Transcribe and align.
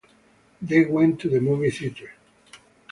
They 0.63 0.83
went 0.83 1.19
to 1.19 1.29
the 1.29 1.39
movie 1.39 1.69
theatre. 1.69 2.13